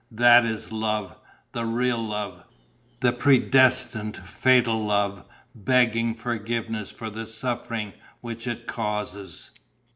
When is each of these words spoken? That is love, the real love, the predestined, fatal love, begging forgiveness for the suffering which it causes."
That 0.09 0.45
is 0.45 0.71
love, 0.71 1.15
the 1.51 1.63
real 1.63 1.99
love, 2.01 2.41
the 3.01 3.11
predestined, 3.13 4.17
fatal 4.17 4.83
love, 4.83 5.23
begging 5.53 6.15
forgiveness 6.15 6.89
for 6.89 7.11
the 7.11 7.27
suffering 7.27 7.93
which 8.19 8.47
it 8.47 8.65
causes." 8.65 9.51